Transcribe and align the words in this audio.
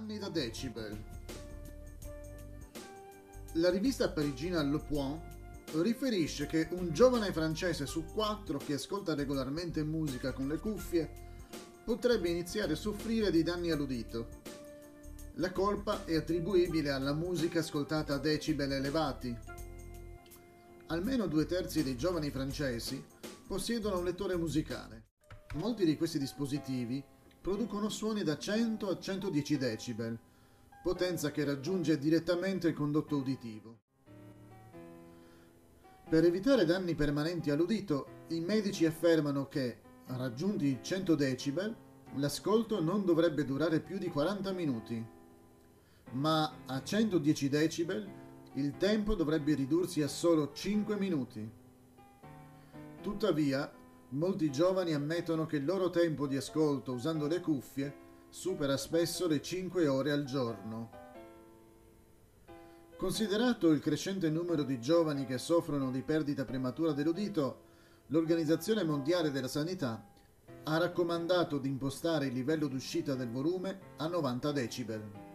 Anni 0.00 0.18
da 0.18 0.30
Decibel. 0.30 0.96
La 3.54 3.68
rivista 3.68 4.10
parigina 4.10 4.62
Le 4.62 4.78
Point 4.78 5.20
riferisce 5.74 6.46
che 6.46 6.68
un 6.70 6.90
giovane 6.90 7.32
francese 7.32 7.84
su 7.84 8.06
quattro 8.06 8.56
che 8.56 8.74
ascolta 8.74 9.14
regolarmente 9.14 9.84
musica 9.84 10.32
con 10.32 10.48
le 10.48 10.58
cuffie 10.58 11.10
potrebbe 11.84 12.30
iniziare 12.30 12.72
a 12.72 12.76
soffrire 12.76 13.30
di 13.30 13.42
danni 13.42 13.70
all'udito. 13.70 14.28
La 15.34 15.52
colpa 15.52 16.06
è 16.06 16.16
attribuibile 16.16 16.90
alla 16.90 17.12
musica 17.12 17.58
ascoltata 17.58 18.14
a 18.14 18.18
decibel 18.18 18.72
elevati. 18.72 19.36
Almeno 20.86 21.26
due 21.26 21.44
terzi 21.44 21.82
dei 21.82 21.98
giovani 21.98 22.30
francesi 22.30 23.04
possiedono 23.46 23.98
un 23.98 24.04
lettore 24.04 24.34
musicale. 24.38 25.08
Molti 25.56 25.84
di 25.84 25.98
questi 25.98 26.18
dispositivi 26.18 27.04
producono 27.40 27.88
suoni 27.88 28.22
da 28.22 28.36
100 28.36 28.88
a 28.88 28.98
110 28.98 29.56
decibel, 29.56 30.18
potenza 30.82 31.30
che 31.30 31.44
raggiunge 31.44 31.98
direttamente 31.98 32.68
il 32.68 32.74
condotto 32.74 33.16
uditivo. 33.16 33.78
Per 36.08 36.24
evitare 36.24 36.64
danni 36.64 36.94
permanenti 36.94 37.50
all'udito, 37.50 38.24
i 38.28 38.40
medici 38.40 38.84
affermano 38.84 39.48
che, 39.48 39.78
raggiunti 40.06 40.66
i 40.66 40.78
100 40.82 41.14
decibel, 41.14 41.76
l'ascolto 42.16 42.82
non 42.82 43.04
dovrebbe 43.04 43.44
durare 43.44 43.80
più 43.80 43.96
di 43.96 44.08
40 44.08 44.52
minuti, 44.52 45.06
ma 46.12 46.52
a 46.66 46.82
110 46.82 47.48
decibel 47.48 48.08
il 48.54 48.76
tempo 48.76 49.14
dovrebbe 49.14 49.54
ridursi 49.54 50.02
a 50.02 50.08
solo 50.08 50.52
5 50.52 50.96
minuti. 50.96 51.48
Tuttavia, 53.00 53.72
molti 54.10 54.50
giovani 54.50 54.92
ammettono 54.94 55.46
che 55.46 55.56
il 55.56 55.64
loro 55.64 55.90
tempo 55.90 56.26
di 56.26 56.36
ascolto 56.36 56.92
usando 56.92 57.26
le 57.26 57.40
cuffie 57.40 58.08
supera 58.28 58.76
spesso 58.76 59.26
le 59.26 59.40
5 59.40 59.86
ore 59.88 60.12
al 60.12 60.24
giorno. 60.24 60.98
Considerato 62.96 63.70
il 63.70 63.80
crescente 63.80 64.28
numero 64.28 64.62
di 64.62 64.80
giovani 64.80 65.24
che 65.24 65.38
soffrono 65.38 65.90
di 65.90 66.02
perdita 66.02 66.44
prematura 66.44 66.92
dell'udito, 66.92 67.68
l'Organizzazione 68.08 68.84
Mondiale 68.84 69.30
della 69.30 69.48
Sanità 69.48 70.04
ha 70.64 70.78
raccomandato 70.78 71.58
di 71.58 71.68
impostare 71.68 72.26
il 72.26 72.34
livello 72.34 72.66
d'uscita 72.66 73.14
del 73.14 73.30
volume 73.30 73.78
a 73.96 74.06
90 74.06 74.52
decibel. 74.52 75.29